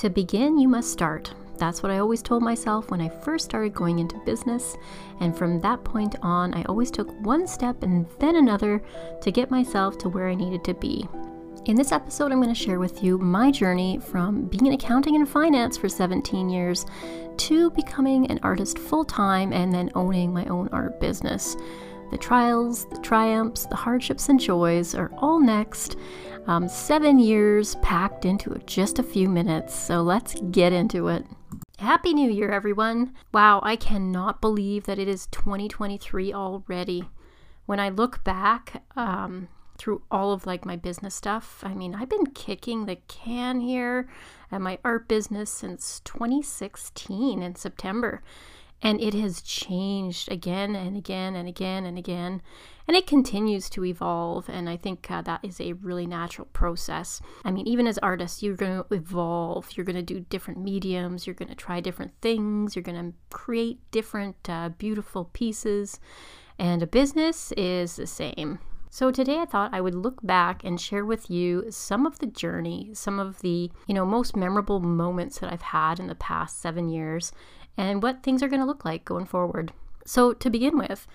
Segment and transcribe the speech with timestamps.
[0.00, 1.34] To begin, you must start.
[1.58, 4.78] That's what I always told myself when I first started going into business.
[5.20, 8.82] And from that point on, I always took one step and then another
[9.20, 11.06] to get myself to where I needed to be.
[11.66, 15.16] In this episode, I'm going to share with you my journey from being in accounting
[15.16, 16.86] and finance for 17 years
[17.36, 21.58] to becoming an artist full time and then owning my own art business.
[22.10, 25.96] The trials, the triumphs, the hardships, and joys are all next.
[26.46, 31.24] Um, seven years packed into just a few minutes, so let's get into it.
[31.78, 33.14] Happy New Year, everyone!
[33.32, 37.08] Wow, I cannot believe that it is 2023 already.
[37.66, 39.48] When I look back, um,
[39.80, 41.62] through all of like my business stuff.
[41.64, 44.10] I mean, I've been kicking the can here
[44.52, 48.22] at my art business since 2016 in September.
[48.82, 52.40] And it has changed again and again and again and again.
[52.88, 54.48] And it continues to evolve.
[54.48, 57.20] And I think uh, that is a really natural process.
[57.44, 59.72] I mean, even as artists, you're going to evolve.
[59.76, 61.26] You're going to do different mediums.
[61.26, 62.74] You're going to try different things.
[62.74, 66.00] You're going to create different uh, beautiful pieces.
[66.58, 68.58] And a business is the same.
[68.92, 72.26] So today I thought I would look back and share with you some of the
[72.26, 76.60] journey, some of the, you know, most memorable moments that I've had in the past
[76.60, 77.30] 7 years
[77.76, 79.72] and what things are going to look like going forward.
[80.04, 81.06] So to begin with,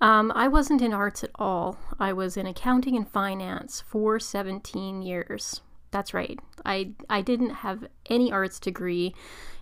[0.00, 1.78] um, I wasn't in arts at all.
[1.98, 5.62] I was in accounting and finance for 17 years.
[5.90, 6.38] That's right.
[6.64, 9.14] I I didn't have any arts degree.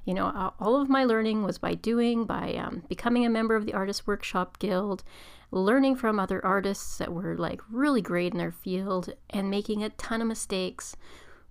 [0.05, 3.65] You know, all of my learning was by doing, by um, becoming a member of
[3.65, 5.03] the Artist Workshop Guild,
[5.51, 9.91] learning from other artists that were like really great in their field, and making a
[9.91, 10.97] ton of mistakes,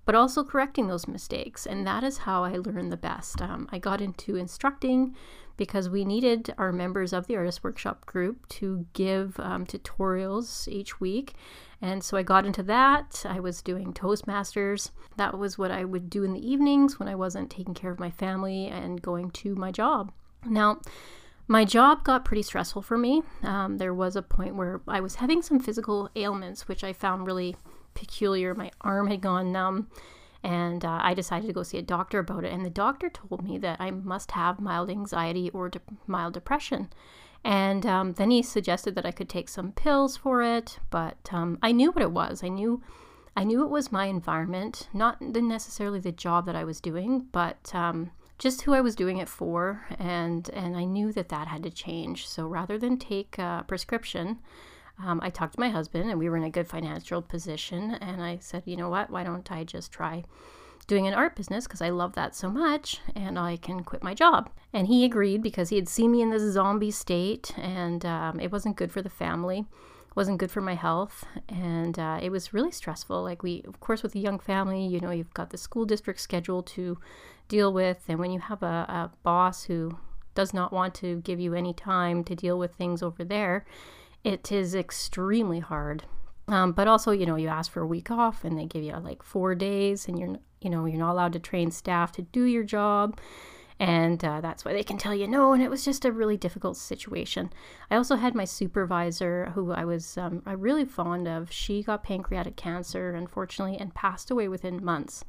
[0.05, 1.65] but also correcting those mistakes.
[1.65, 3.41] And that is how I learned the best.
[3.41, 5.15] Um, I got into instructing
[5.55, 10.99] because we needed our members of the Artist Workshop group to give um, tutorials each
[10.99, 11.33] week.
[11.81, 13.23] And so I got into that.
[13.27, 14.91] I was doing Toastmasters.
[15.17, 17.99] That was what I would do in the evenings when I wasn't taking care of
[17.99, 20.11] my family and going to my job.
[20.45, 20.79] Now,
[21.47, 23.21] my job got pretty stressful for me.
[23.43, 27.27] Um, there was a point where I was having some physical ailments, which I found
[27.27, 27.55] really
[27.93, 28.53] peculiar.
[28.53, 29.89] My arm had gone numb,
[30.43, 32.53] and uh, I decided to go see a doctor about it.
[32.53, 36.89] And the doctor told me that I must have mild anxiety or de- mild depression.
[37.43, 41.59] And um, then he suggested that I could take some pills for it, but um,
[41.61, 42.43] I knew what it was.
[42.43, 42.81] I knew,
[43.35, 47.73] I knew it was my environment, not necessarily the job that I was doing, but
[47.75, 51.63] um, just who I was doing it for, and and I knew that that had
[51.63, 52.27] to change.
[52.27, 54.39] So rather than take a prescription,
[55.03, 57.91] um, I talked to my husband, and we were in a good financial position.
[57.95, 59.09] And I said, you know what?
[59.09, 60.23] Why don't I just try
[60.85, 64.13] doing an art business because I love that so much, and I can quit my
[64.13, 64.49] job.
[64.71, 68.51] And he agreed because he had seen me in this zombie state, and um, it
[68.51, 69.65] wasn't good for the family
[70.15, 74.03] wasn't good for my health and uh, it was really stressful like we of course
[74.03, 76.97] with a young family you know you've got the school district schedule to
[77.47, 79.97] deal with and when you have a, a boss who
[80.35, 83.65] does not want to give you any time to deal with things over there
[84.23, 86.03] it is extremely hard
[86.47, 88.93] um, but also you know you ask for a week off and they give you
[88.97, 92.43] like four days and you're you know you're not allowed to train staff to do
[92.43, 93.17] your job
[93.79, 95.53] and uh, that's why they can tell you no.
[95.53, 97.51] And it was just a really difficult situation.
[97.89, 101.51] I also had my supervisor, who I was um, really fond of.
[101.51, 105.25] She got pancreatic cancer, unfortunately, and passed away within months.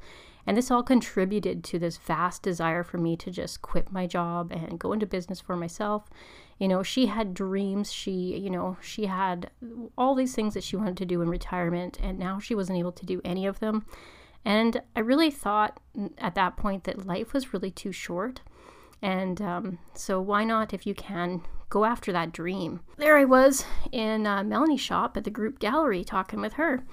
[0.47, 4.51] And this all contributed to this vast desire for me to just quit my job
[4.51, 6.09] and go into business for myself.
[6.57, 7.91] You know, she had dreams.
[7.91, 9.51] She, you know, she had
[9.97, 12.93] all these things that she wanted to do in retirement, and now she wasn't able
[12.93, 13.85] to do any of them.
[14.45, 15.79] And I really thought
[16.17, 18.41] at that point that life was really too short.
[19.01, 22.79] And um, so, why not, if you can, go after that dream?
[22.97, 26.83] There I was in uh, Melanie's shop at the group gallery talking with her.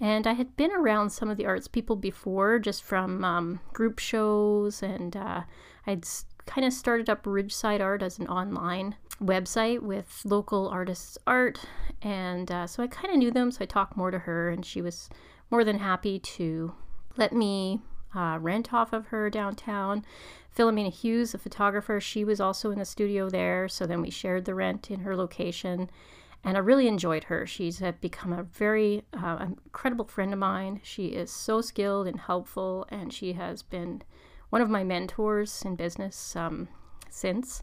[0.00, 4.00] And I had been around some of the arts people before, just from um, group
[4.00, 5.42] shows, and uh,
[5.86, 6.04] I'd
[6.44, 11.60] kind of started up Ridgeside Art as an online website with local artists' art.
[12.02, 14.64] And uh, so I kind of knew them, so I talked more to her, and
[14.64, 15.08] she was
[15.50, 16.74] more than happy to
[17.16, 17.80] let me
[18.14, 20.04] uh, rent off of her downtown.
[20.56, 23.68] Philomena Hughes, a photographer, she was also in the studio there.
[23.68, 25.90] So then we shared the rent in her location.
[26.44, 27.46] And I really enjoyed her.
[27.46, 30.80] She's become a very uh, incredible friend of mine.
[30.82, 34.02] She is so skilled and helpful, and she has been
[34.50, 36.68] one of my mentors in business um,
[37.08, 37.62] since.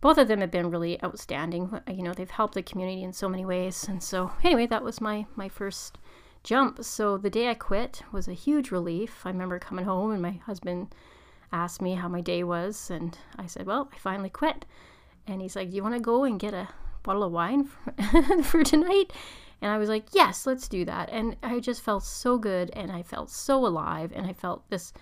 [0.00, 1.78] Both of them have been really outstanding.
[1.86, 3.86] You know, they've helped the community in so many ways.
[3.88, 5.98] And so, anyway, that was my my first
[6.42, 6.82] jump.
[6.84, 9.22] So the day I quit was a huge relief.
[9.24, 10.94] I remember coming home and my husband
[11.52, 14.64] asked me how my day was, and I said, Well, I finally quit.
[15.26, 16.68] And he's like, Do you want to go and get a
[17.02, 19.12] bottle of wine for, for tonight?
[19.60, 21.10] And I was like, Yes, let's do that.
[21.10, 24.92] And I just felt so good and I felt so alive and I felt this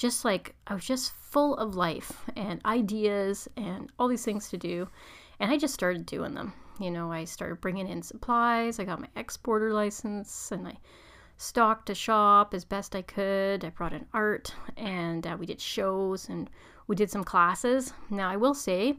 [0.00, 4.56] just like I was just full of life and ideas and all these things to
[4.56, 4.88] do.
[5.38, 6.54] And I just started doing them.
[6.80, 8.80] You know, I started bringing in supplies.
[8.80, 10.78] I got my exporter license and I
[11.36, 13.62] stocked a shop as best I could.
[13.62, 16.48] I brought in art and uh, we did shows and
[16.86, 17.92] we did some classes.
[18.08, 18.96] Now, I will say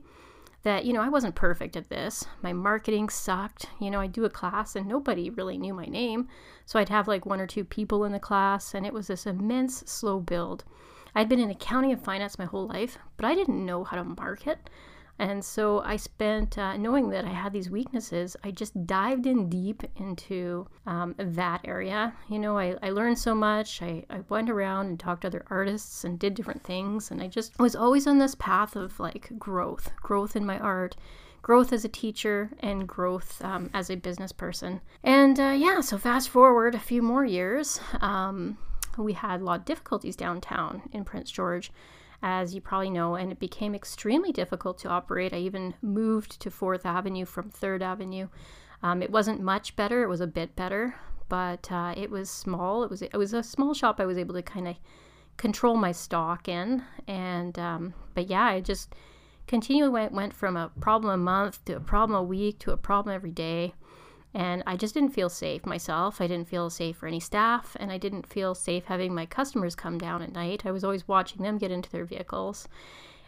[0.62, 2.24] that, you know, I wasn't perfect at this.
[2.44, 3.66] My marketing sucked.
[3.80, 6.28] You know, I'd do a class and nobody really knew my name.
[6.68, 9.26] So I'd have like one or two people in the class and it was this
[9.26, 10.64] immense slow build.
[11.16, 14.04] I'd been in accounting and finance my whole life, but I didn't know how to
[14.04, 14.70] market.
[15.20, 19.50] And so I spent, uh, knowing that I had these weaknesses, I just dived in
[19.50, 22.14] deep into um, that area.
[22.28, 23.84] You know, I, I learned so much.
[23.84, 27.12] I, I went around and talked to other artists and did different things.
[27.12, 30.96] And I just was always on this path of like growth, growth in my art,
[31.44, 34.82] growth as a teacher, and growth um, as a business person.
[35.04, 38.58] And uh, yeah, so fast forward a few more years, um,
[38.98, 41.72] we had a lot of difficulties downtown in Prince George
[42.24, 45.34] as you probably know, and it became extremely difficult to operate.
[45.34, 48.28] I even moved to Fourth Avenue from Third Avenue.
[48.84, 50.96] Um, it wasn't much better; it was a bit better,
[51.30, 52.84] but uh, it was small.
[52.84, 54.00] It was it was a small shop.
[54.00, 54.76] I was able to kind of
[55.38, 58.94] control my stock in, and um, but yeah, I just
[59.48, 62.78] continually went went from a problem a month to a problem a week to a
[62.78, 63.74] problem every day.
[64.34, 66.22] And I just didn't feel safe myself.
[66.22, 69.76] I didn't feel safe for any staff, and I didn't feel safe having my customers
[69.76, 70.66] come down at night.
[70.66, 72.68] I was always watching them get into their vehicles.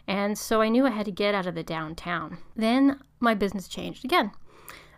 [0.07, 2.37] And so I knew I had to get out of the downtown.
[2.55, 4.31] Then my business changed again.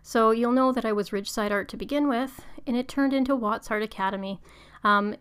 [0.03, 3.35] So you'll know that I was Ridgeside Art to begin with, and it turned into
[3.35, 4.39] Watts Art Academy.
[4.83, 5.15] Um,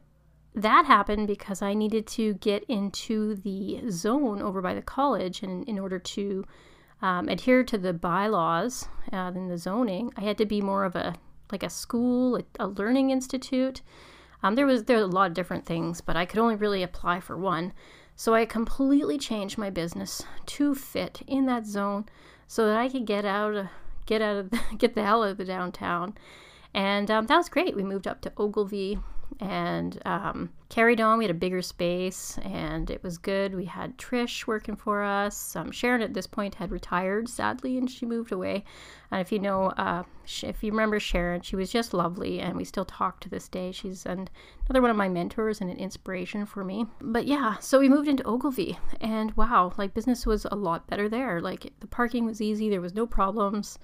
[0.55, 5.67] that happened because I needed to get into the zone over by the college, and
[5.67, 6.45] in order to
[7.03, 10.97] um, adhere to the bylaws uh, and the zoning, I had to be more of
[10.97, 11.15] a
[11.53, 13.83] like a school, a, a learning institute.
[14.43, 17.21] Um, there was there a lot of different things, but I could only really apply
[17.21, 17.73] for one.
[18.17, 22.07] So I completely changed my business to fit in that zone,
[22.47, 23.67] so that I could get out of
[24.07, 26.17] get out of get the hell out of the downtown.
[26.73, 27.77] And um, that was great.
[27.77, 28.99] We moved up to Ogilvie
[29.41, 31.19] and um, carried on.
[31.19, 33.55] We had a bigger space and it was good.
[33.55, 35.57] We had Trish working for us.
[35.57, 38.65] Um, Sharon at this point had retired, sadly, and she moved away.
[39.11, 40.05] And if you know, uh,
[40.43, 43.73] if you remember Sharon, she was just lovely and we still talk to this day.
[43.73, 44.29] She's an,
[44.69, 46.87] another one of my mentors and an inspiration for me.
[47.01, 51.09] But yeah, so we moved into Ogilvie and wow, like business was a lot better
[51.09, 51.41] there.
[51.41, 53.79] Like the parking was easy, there was no problems.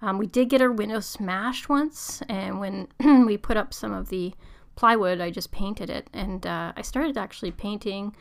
[0.00, 2.88] Um, we did get our window smashed once, and when
[3.26, 4.32] we put up some of the
[4.78, 6.08] plywood, I just painted it.
[6.12, 8.14] And uh, I started actually painting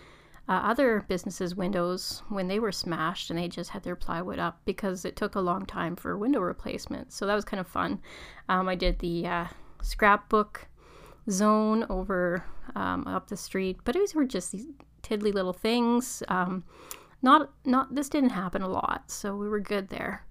[0.49, 4.59] uh, other businesses' windows when they were smashed and they just had their plywood up
[4.65, 7.13] because it took a long time for window replacement.
[7.13, 7.99] So that was kind of fun.
[8.49, 9.45] Um, I did the uh,
[9.83, 10.67] scrapbook
[11.29, 12.43] zone over
[12.73, 14.65] um, up the street, but these were just these
[15.03, 16.23] tiddly little things.
[16.27, 16.63] Um,
[17.21, 20.25] not, not this didn't happen a lot, so we were good there.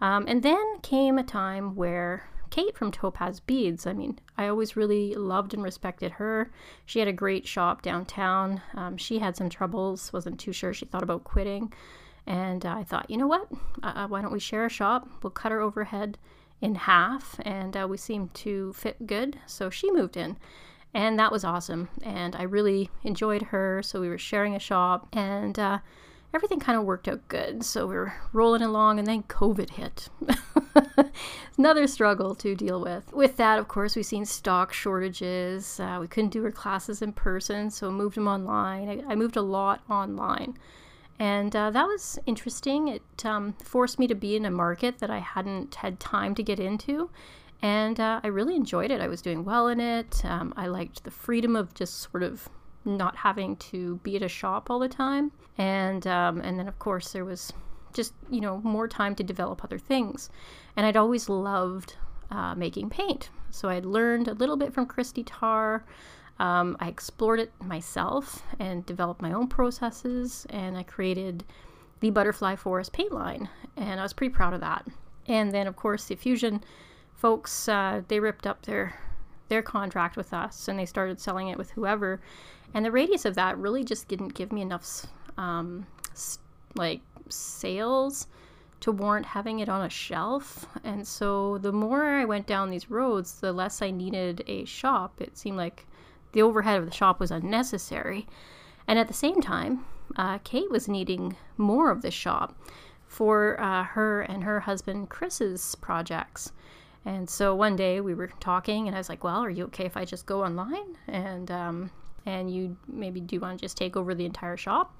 [0.00, 3.86] Um, and then came a time where Kate from Topaz Beads.
[3.86, 6.50] I mean, I always really loved and respected her.
[6.84, 8.60] She had a great shop downtown.
[8.74, 10.74] Um, she had some troubles, wasn't too sure.
[10.74, 11.72] She thought about quitting.
[12.26, 13.48] And uh, I thought, you know what?
[13.82, 15.08] Uh, uh, why don't we share a shop?
[15.22, 16.18] We'll cut her overhead
[16.60, 17.40] in half.
[17.44, 19.38] And uh, we seemed to fit good.
[19.46, 20.36] So she moved in.
[20.92, 21.88] And that was awesome.
[22.02, 23.82] And I really enjoyed her.
[23.82, 25.08] So we were sharing a shop.
[25.12, 25.78] And uh,
[26.32, 27.64] everything kind of worked out good.
[27.64, 30.08] So we were rolling along, and then COVID hit.
[31.58, 33.12] Another struggle to deal with.
[33.12, 35.80] With that, of course, we've seen stock shortages.
[35.80, 38.88] Uh, we couldn't do our classes in person, so moved them online.
[38.88, 40.56] I, I moved a lot online.
[41.18, 42.88] And uh, that was interesting.
[42.88, 46.42] It um, forced me to be in a market that I hadn't had time to
[46.42, 47.10] get into.
[47.60, 49.02] And uh, I really enjoyed it.
[49.02, 50.24] I was doing well in it.
[50.24, 52.48] Um, I liked the freedom of just sort of
[52.84, 55.32] not having to be at a shop all the time.
[55.58, 57.52] And um, and then of course there was
[57.92, 60.30] just you know more time to develop other things.
[60.76, 61.96] And I'd always loved
[62.30, 65.84] uh, making paint, so I'd learned a little bit from Christy Tarr.
[66.38, 71.44] Um, I explored it myself and developed my own processes, and I created
[72.00, 74.86] the Butterfly Forest paint line, and I was pretty proud of that.
[75.26, 76.64] And then, of course, the Fusion
[77.14, 78.98] folks uh, they ripped up their
[79.48, 82.20] their contract with us, and they started selling it with whoever.
[82.74, 85.86] And the radius of that really just didn't give me enough, um,
[86.76, 88.28] like sales
[88.80, 90.66] to warrant having it on a shelf.
[90.84, 95.20] And so the more I went down these roads, the less I needed a shop.
[95.20, 95.86] It seemed like
[96.32, 98.26] the overhead of the shop was unnecessary.
[98.86, 99.84] And at the same time,
[100.16, 102.56] uh, Kate was needing more of the shop
[103.06, 106.52] for uh, her and her husband Chris's projects.
[107.04, 109.86] And so one day we were talking, and I was like, Well, are you okay
[109.86, 110.96] if I just go online?
[111.08, 111.90] And um,
[112.26, 114.94] and you maybe do want to just take over the entire shop.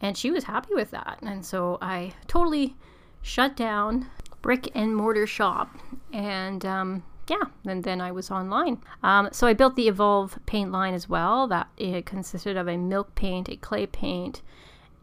[0.00, 1.18] And she was happy with that.
[1.22, 2.76] And so I totally
[3.22, 4.08] shut down
[4.40, 5.70] brick and mortar shop
[6.12, 8.78] and um, yeah, and then I was online.
[9.02, 11.46] Um, so I built the Evolve paint line as well.
[11.46, 14.42] That it consisted of a milk paint, a clay paint,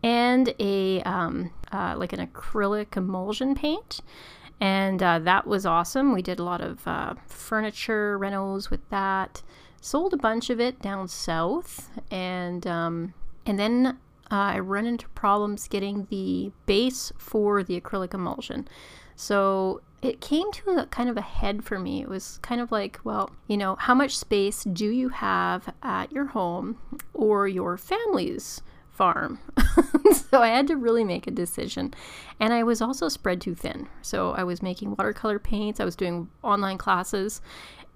[0.03, 4.01] and a um, uh, like an acrylic emulsion paint.
[4.61, 6.13] And uh, that was awesome.
[6.13, 9.41] We did a lot of uh, furniture renos with that.
[9.81, 13.13] Sold a bunch of it down south, and um,
[13.45, 13.97] and then
[14.31, 18.67] uh, I run into problems getting the base for the acrylic emulsion.
[19.15, 22.01] So it came to a kind of a head for me.
[22.01, 26.11] It was kind of like, well, you know, how much space do you have at
[26.11, 26.77] your home
[27.13, 29.39] or your family's farm?
[30.29, 31.93] so I had to really make a decision.
[32.39, 33.89] And I was also spread too thin.
[34.01, 37.41] So I was making watercolor paints, I was doing online classes.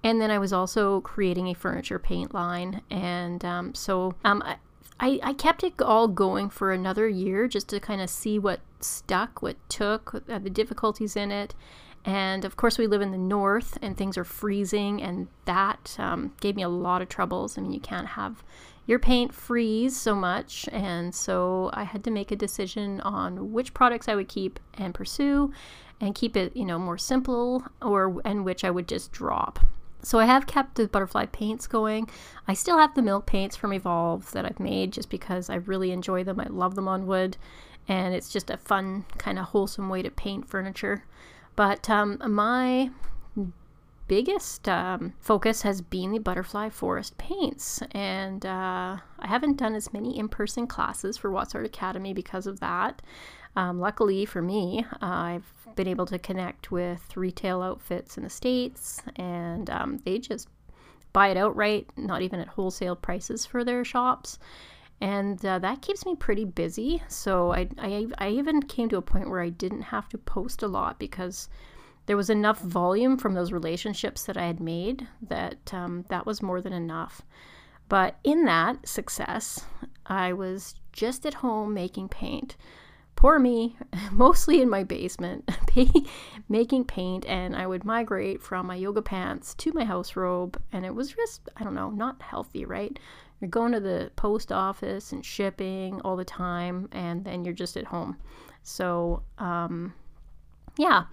[0.04, 2.82] And then I was also creating a furniture paint line.
[2.90, 4.42] And um, so um,
[5.00, 8.60] I, I, kept it all going for another year just to kind of see what
[8.80, 11.54] stuck, what took, uh, the difficulties in it.
[12.04, 16.34] And of course, we live in the north and things are freezing, and that um,
[16.38, 17.56] gave me a lot of troubles.
[17.56, 18.44] I mean, you can't have
[18.86, 20.68] your paint freeze so much.
[20.70, 24.94] And so I had to make a decision on which products I would keep and
[24.94, 25.50] pursue
[25.98, 29.60] and keep it, you know, more simple or and which I would just drop.
[30.04, 32.08] So I have kept the butterfly paints going.
[32.46, 35.90] I still have the milk paints from Evolve that I've made just because I really
[35.90, 36.38] enjoy them.
[36.38, 37.36] I love them on wood
[37.88, 41.04] and it's just a fun kind of wholesome way to paint furniture.
[41.56, 42.90] But um, my
[44.06, 47.82] biggest um, focus has been the butterfly forest paints.
[47.92, 52.60] And uh, i haven't done as many in-person classes for watts art academy because of
[52.60, 53.02] that.
[53.56, 55.46] Um, luckily for me uh, i've
[55.76, 60.48] been able to connect with retail outfits in the states and um, they just
[61.14, 64.38] buy it outright not even at wholesale prices for their shops.
[65.00, 67.02] And uh, that keeps me pretty busy.
[67.08, 70.62] So I, I, I even came to a point where I didn't have to post
[70.62, 71.48] a lot because
[72.06, 76.42] there was enough volume from those relationships that I had made that um, that was
[76.42, 77.22] more than enough.
[77.88, 79.64] But in that success,
[80.06, 82.56] I was just at home making paint.
[83.16, 83.76] Poor me,
[84.10, 85.50] mostly in my basement,
[86.48, 90.84] making paint, and I would migrate from my yoga pants to my house robe, and
[90.84, 92.98] it was just, I don't know, not healthy, right?
[93.40, 97.76] You're going to the post office and shipping all the time, and then you're just
[97.76, 98.16] at home.
[98.62, 99.94] So, um,
[100.78, 101.04] yeah,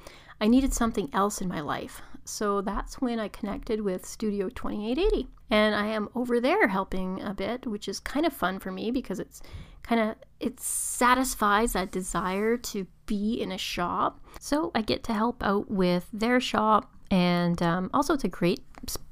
[0.42, 2.02] I needed something else in my life.
[2.26, 5.28] So that's when I connected with Studio 2880.
[5.52, 8.90] And I am over there helping a bit, which is kind of fun for me
[8.90, 9.42] because it's
[9.84, 14.20] kind of it satisfies that desire to be in a shop.
[14.40, 18.62] So I get to help out with their shop and um, also it's a great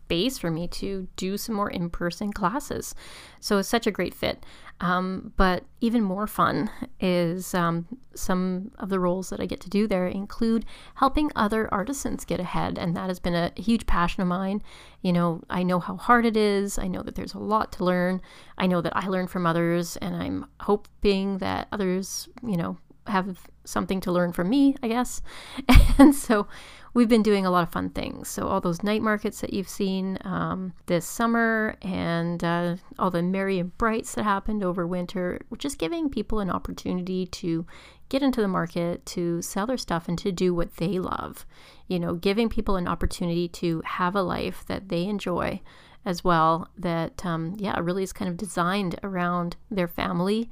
[0.09, 2.95] space for me to do some more in person classes.
[3.39, 4.43] So it's such a great fit.
[4.81, 7.85] Um, but even more fun is um,
[8.15, 12.39] some of the roles that I get to do there include helping other artisans get
[12.39, 12.79] ahead.
[12.79, 14.63] And that has been a huge passion of mine.
[15.03, 17.83] You know, I know how hard it is, I know that there's a lot to
[17.83, 18.19] learn.
[18.57, 23.47] I know that I learn from others, and I'm hoping that others, you know, have
[23.65, 25.21] something to learn from me, I guess.
[25.99, 26.47] And so
[26.93, 28.27] we've been doing a lot of fun things.
[28.27, 33.21] So, all those night markets that you've seen um, this summer and uh, all the
[33.21, 37.65] Merry and Brights that happened over winter, we're just giving people an opportunity to
[38.09, 41.45] get into the market, to sell their stuff, and to do what they love.
[41.87, 45.61] You know, giving people an opportunity to have a life that they enjoy
[46.05, 50.49] as well, that, um, yeah, really is kind of designed around their family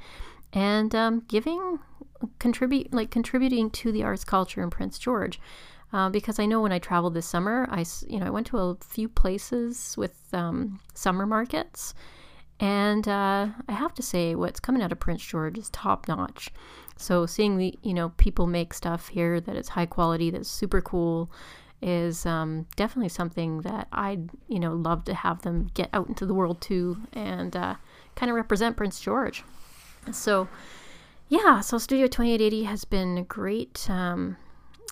[0.54, 1.80] and um, giving
[2.40, 5.40] contribute like contributing to the arts culture in Prince George.
[5.94, 8.58] Uh, because I know when I traveled this summer, I you know I went to
[8.58, 11.94] a few places with um, summer markets,
[12.60, 16.50] and uh, I have to say what's coming out of Prince George is top notch.
[16.98, 20.82] So seeing the you know people make stuff here that is high quality, that's super
[20.82, 21.32] cool,
[21.82, 26.26] is um, definitely something that I'd you know love to have them get out into
[26.26, 27.76] the world too and uh,
[28.16, 29.44] kind of represent Prince George.
[30.12, 30.50] So
[31.30, 34.38] yeah, so Studio 2880 has been great um,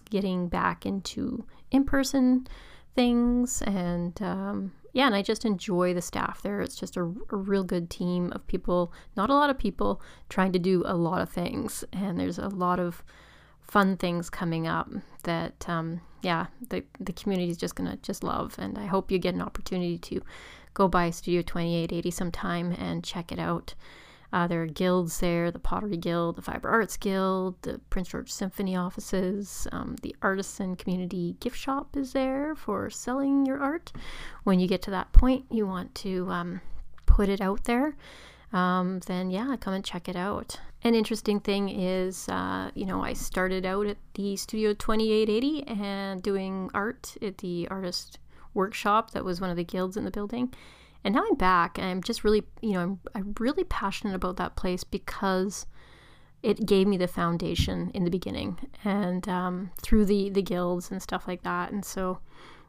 [0.10, 2.48] getting back into in person
[2.96, 3.62] things.
[3.64, 6.62] And um, yeah, and I just enjoy the staff there.
[6.62, 10.54] It's just a, a, real good team of people, not a lot of people trying
[10.54, 11.84] to do a lot of things.
[11.92, 13.04] And there's a lot of
[13.62, 14.90] fun things coming up
[15.24, 18.56] that, um, yeah, the, the community is just going to just love.
[18.58, 20.22] And I hope you get an opportunity to
[20.74, 23.76] go by Studio 2880 sometime and check it out.
[24.36, 28.30] Uh, there are guilds there the Pottery Guild, the Fiber Arts Guild, the Prince George
[28.30, 33.94] Symphony offices, um, the Artisan Community Gift Shop is there for selling your art.
[34.44, 36.60] When you get to that point, you want to um,
[37.06, 37.96] put it out there,
[38.52, 40.60] um, then yeah, come and check it out.
[40.84, 46.22] An interesting thing is, uh, you know, I started out at the Studio 2880 and
[46.22, 48.20] doing art at the artist
[48.54, 50.54] workshop that was one of the guilds in the building.
[51.06, 54.38] And now I'm back and I'm just really, you know, I'm, I'm really passionate about
[54.38, 55.68] that place because
[56.42, 61.00] it gave me the foundation in the beginning and um, through the, the guilds and
[61.00, 61.72] stuff like that.
[61.72, 62.18] And so,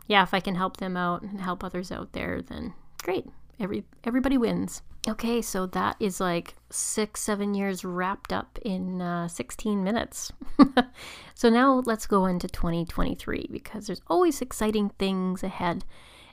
[0.07, 3.25] yeah, if I can help them out and help others out there, then great.
[3.59, 4.83] Every everybody wins.
[5.09, 10.31] Okay, so that is like six, seven years wrapped up in uh, 16 minutes.
[11.35, 15.87] so now let's go into 2023 because there's always exciting things ahead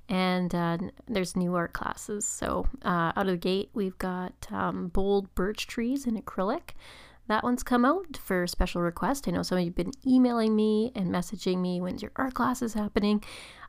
[0.09, 2.25] and uh, there's new art classes.
[2.25, 6.71] So uh, out of the gate, we've got um, bold birch trees in acrylic.
[7.27, 9.27] That one's come out for special request.
[9.27, 12.61] I know some of you've been emailing me and messaging me when's your art class
[12.61, 13.23] is happening.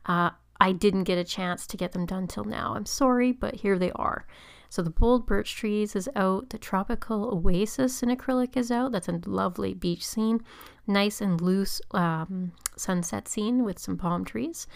[0.05, 2.73] Uh, I didn't get a chance to get them done till now.
[2.75, 4.25] I'm sorry, but here they are.
[4.69, 6.49] So the bold birch trees is out.
[6.49, 8.91] The tropical oasis in acrylic is out.
[8.91, 10.43] That's a lovely beach scene,
[10.87, 14.67] nice and loose um, sunset scene with some palm trees,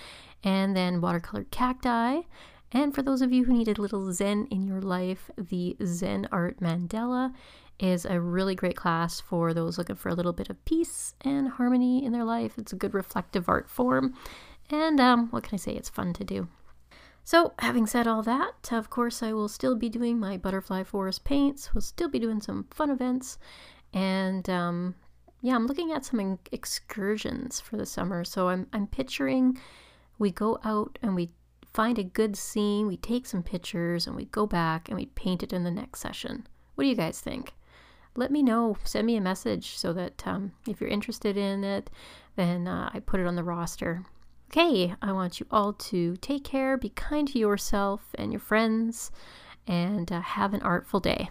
[0.43, 2.21] and then watercolor cacti.
[2.71, 6.27] And for those of you who need a little zen in your life, the Zen
[6.31, 7.33] Art Mandala
[7.79, 11.47] is a really great class for those looking for a little bit of peace and
[11.47, 12.57] harmony in their life.
[12.57, 14.13] It's a good reflective art form.
[14.69, 15.73] And um, what can I say?
[15.73, 16.47] It's fun to do.
[17.23, 21.23] So, having said all that, of course, I will still be doing my butterfly forest
[21.23, 21.73] paints.
[21.73, 23.37] We'll still be doing some fun events.
[23.93, 24.95] And um,
[25.41, 28.23] yeah, I'm looking at some excursions for the summer.
[28.23, 29.59] So, I'm, I'm picturing
[30.19, 31.31] we go out and we
[31.73, 35.41] find a good scene, we take some pictures, and we go back and we paint
[35.41, 36.45] it in the next session.
[36.75, 37.53] What do you guys think?
[38.15, 38.77] Let me know.
[38.83, 41.89] Send me a message so that um, if you're interested in it,
[42.35, 44.03] then uh, I put it on the roster.
[44.51, 49.11] Okay, I want you all to take care, be kind to yourself and your friends,
[49.67, 51.27] and uh, have an artful day.